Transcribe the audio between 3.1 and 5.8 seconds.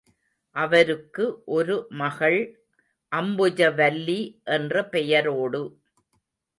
அம்புஜவல்லி என்ற பெயரோடு.